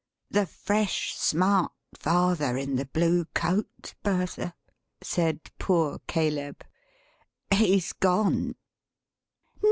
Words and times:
"The 0.31 0.47
fresh 0.47 1.13
smart 1.15 1.73
father 1.93 2.57
in 2.57 2.75
the 2.75 2.87
blue 2.87 3.25
coat, 3.35 3.93
Bertha," 4.01 4.55
said 4.99 5.51
poor 5.59 5.99
Caleb. 6.07 6.65
"He's 7.53 7.93
gone!" 7.93 8.55